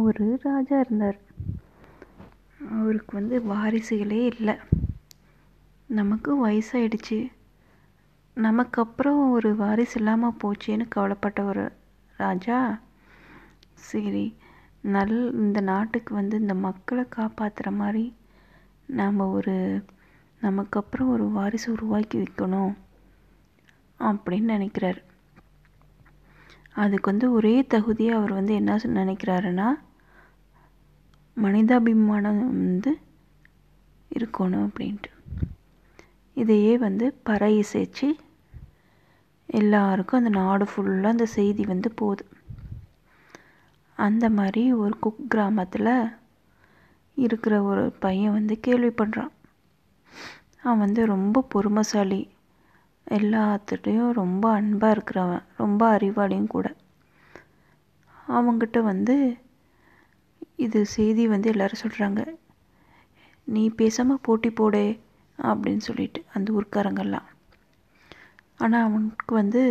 ஒரு 0.00 0.38
ராஜா 0.42 0.80
இருந்தார். 0.80 1.18
அவருக்கு 2.76 3.12
வந்து 3.12 3.36
வாரிசுகளே 3.52 4.20
இல்லை. 4.32 4.54
நமக்கு 5.90 6.30
வயசாயிடுச்சு. 6.46 7.18
நமக்கு 8.36 8.82
அப்புறம் 8.82 9.32
ஒரு 9.32 9.56
வாரிசு 9.56 9.98
இல்லாமல் 10.00 10.38
போச்சேன்னு 10.42 10.86
கவலைப்பட்ட 10.88 11.42
ஒரு 11.42 11.64
ராஜா 12.18 12.58
சரி 13.82 14.26
நல் 14.86 15.16
இந்த 15.34 15.60
நாட்டுக்கு 15.60 16.14
வந்து 16.14 16.36
இந்த 16.38 16.54
மக்களை 16.66 17.04
காப்பாற்றுற 17.16 17.70
மாதிரி 17.72 18.04
நாம் 18.88 19.18
ஒரு 19.30 19.56
நமக்கு 20.42 20.80
அப்புறம் 20.80 21.08
ஒரு 21.08 21.28
வாரிசு 21.30 21.72
உருவாக்கி 21.72 22.18
வைக்கணும் 22.18 22.74
அப்படின்னு 24.00 24.52
நினைக்கிறார். 24.54 25.00
அதுக்கு 26.76 27.10
வந்து 27.10 27.26
ஒரே 27.32 27.54
தகுதியாக 27.62 28.18
அவர் 28.18 28.32
வந்து 28.32 28.54
என்ன 28.54 28.76
நினைக்கிறாருன்னா 28.98 29.68
மனிதாபிமானம் 31.36 32.42
வந்து 32.62 32.92
இருக்கணும் 34.10 34.66
அப்படின்ட்டு. 34.66 35.10
இதையே 36.36 36.78
வந்து 36.78 37.06
பறை 37.22 37.50
இசைச்சு 37.60 38.08
எல்லாருக்கும் 39.48 40.20
அந்த 40.20 40.32
நாடு 40.38 40.64
ஃபுல்லாக 40.64 41.14
அந்த 41.14 41.26
செய்தி 41.36 41.64
வந்து 41.64 41.90
போகுது 41.92 42.24
அந்த 43.98 44.24
மாதிரி 44.30 44.62
ஒரு 44.72 44.94
குக் 44.98 45.22
கிராமத்தில் 45.28 45.90
இருக்கிற 47.16 47.54
ஒரு 47.62 47.84
பையன் 48.04 48.32
வந்து 48.32 48.54
கேள்விப்படுறான். 48.66 49.32
அவன் 50.62 50.78
வந்து 50.78 51.06
ரொம்ப 51.06 51.44
பொறுமைசாலி. 51.54 52.20
எல்லாத்துட்டையும் 53.06 54.10
ரொம்ப 54.12 54.50
அன்பாக 54.50 54.94
இருக்கிறவன் 54.94 55.44
ரொம்ப 55.56 55.98
அறிவாளியும் 55.98 56.46
கூட. 56.46 56.66
அவங்கிட்ட 58.28 58.78
வந்து 58.82 59.16
இது 60.56 60.86
செய்தி 60.86 61.26
வந்து 61.26 61.50
எல்லாரும் 61.50 61.82
சொல்கிறாங்க 61.82 62.20
நீ 63.48 63.68
பேசாமல் 63.68 64.20
போட்டி 64.22 64.50
போடே 64.50 64.86
அப்படின்னு 65.38 65.76
சொல்லிட்டு 65.76 66.24
அந்த 66.32 66.52
ஊர்க்காரங்கெல்லாம் 66.52 67.28
ஆனால் 68.56 68.82
அவனுக்கு 68.82 69.34
வந்து 69.34 69.62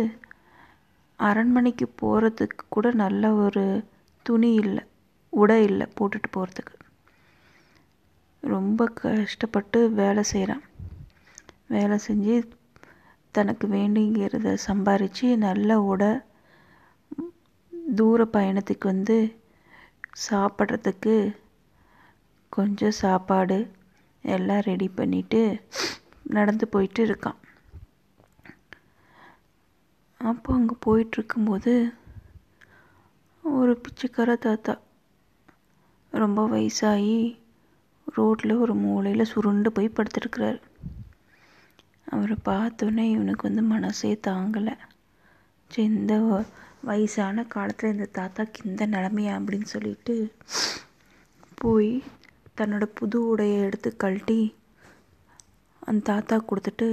அரண்மனைக்கு 1.18 1.86
போகிறதுக்கு 2.02 2.64
கூட 2.68 2.90
நல்ல 2.94 3.34
ஒரு 3.34 3.64
துணி 4.26 4.54
இல்லை 4.54 4.82
உடை 5.32 5.62
இல்லை 5.62 5.86
போட்டுட்டு 6.00 6.28
போகிறதுக்கு 6.32 6.74
ரொம்ப 8.42 8.86
கஷ்டப்பட்டு 8.94 9.90
வேலை 9.92 10.22
செய்கிறான் 10.22 10.64
வேலை 11.66 11.98
செஞ்சு 12.08 12.34
தனக்கு 13.36 13.66
வேண்டிங்கிறத 13.68 14.54
சம்பாரித்து 14.66 15.28
நல்ல 15.46 15.78
உடை 15.90 16.10
தூர 17.98 18.20
பயணத்துக்கு 18.34 18.86
வந்து 18.92 19.16
சாப்பிட்றதுக்கு 20.26 21.16
கொஞ்சம் 22.52 22.98
சாப்பாடு 23.02 23.58
எல்லாம் 24.24 24.66
ரெடி 24.68 24.88
பண்ணிட்டு 24.98 25.40
நடந்து 26.36 26.66
போயிட்டு 26.74 27.00
இருக்கான். 27.06 27.38
அப்போ 30.20 30.50
அங்கே 30.58 30.76
போயிட்டுருக்கும்போது 30.86 31.72
ஒரு 33.44 33.72
பிச்சைக்கார 33.84 34.30
தாத்தா 34.46 34.74
ரொம்ப 36.12 36.40
வயசாகி 36.52 37.18
ரோட்டில் 38.06 38.60
ஒரு 38.62 38.74
மூலையில் 38.84 39.30
சுருண்டு 39.32 39.70
போய் 39.76 39.96
படுத்துருக்கிறாரு. 39.96 40.60
அவரை 42.06 42.36
பார்த்தோன்னே 42.44 43.04
இவனுக்கு 43.14 43.48
வந்து 43.48 43.62
மனசே 43.62 44.20
தாங்கலை. 44.26 44.74
சரி 45.70 45.88
இந்த 45.88 46.14
வயசான 46.80 47.44
காலத்தில் 47.44 47.92
இந்த 47.92 48.08
தாத்தாக்கு 48.18 48.58
இந்த 48.64 48.86
நிலமையா 48.86 49.32
அப்படின்னு 49.38 49.68
சொல்லிட்டு 49.74 50.14
போய் 51.54 52.02
தன்னோட 52.60 52.84
புது 52.94 53.36
உடையை 53.36 53.58
எடுத்து 53.60 53.96
கழட்டி 53.96 54.54
அந்த 55.78 56.00
தாத்தா 56.04 56.36
கொடுத்துட்டு 56.50 56.88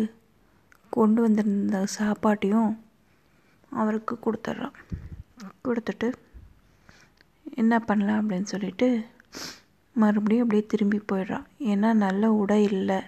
கொண்டு 0.89 1.21
வந்திருந்த 1.21 1.85
சாப்பாட்டையும் 1.99 2.71
அவருக்கு 3.69 4.17
கொடுத்துட்றான். 4.25 4.77
கொடுத்துட்டு 5.63 6.13
என்ன 7.55 7.79
பண்ணலாம் 7.79 8.19
அப்படின்னு 8.19 8.43
சொல்லிட்டு 8.43 9.05
மறுபடியும் 9.95 10.43
அப்படியே 10.43 10.65
திரும்பி 10.67 10.99
போயிடுறான். 11.11 11.47
ஏன்னா 11.71 11.89
நல்ல 11.93 12.31
உடை 12.31 12.63
இல்லை. 12.63 12.99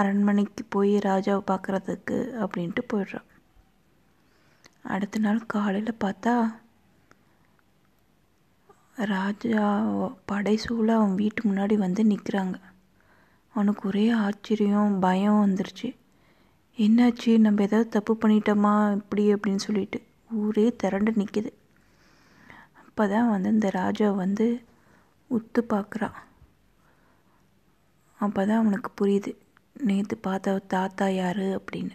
அரண்மனைக்கு 0.00 0.62
போய் 0.68 0.92
ராஜாவை 1.08 1.42
பார்க்குறதுக்கு 1.50 2.16
அப்படின்ட்டு 2.42 2.82
போயிடுறான். 2.92 3.28
அடுத்த 4.82 5.18
நாள் 5.18 5.40
காலையில் 5.46 6.00
பார்த்தா 6.04 6.34
ராஜா 9.12 9.64
படைசூழ 10.32 10.88
அவன் 10.96 11.14
வீட்டு 11.14 11.40
முன்னாடி 11.50 11.76
வந்து 11.76 12.02
நிற்கிறாங்க 12.04 12.56
அவனுக்கு 13.54 13.82
ஒரே 13.88 14.04
ஆச்சரியம் 14.10 14.94
பயம் 14.98 15.40
வந்துருச்சு. 15.44 15.88
என்னாச்சு? 16.78 17.32
நம்ம 17.38 17.62
ஏதாவது 17.62 17.88
தப்பு 17.88 18.12
பண்ணிட்டோமா? 18.22 18.74
இப்படி 19.00 19.24
அப்படின்னு 19.34 19.66
சொல்லிட்டு 19.66 19.98
ஊரே 20.30 20.66
திரண்டு 20.76 21.10
நிற்கிது 21.12 21.50
அப்போ 22.80 23.04
தான் 23.08 23.30
வந்து 23.30 23.48
இந்த 23.48 23.68
ராஜா 23.70 24.08
வந்து 24.22 24.46
உத்து 25.30 25.60
பார்க்குறான். 25.72 26.18
அப்போ 28.20 28.40
தான் 28.46 28.60
அவனுக்கு 28.62 28.90
புரியுது. 29.00 29.32
நேற்று 29.80 30.16
பார்த்த 30.16 30.60
தாத்தா 30.66 31.08
யார் 31.08 31.44
அப்படின்னு. 31.58 31.94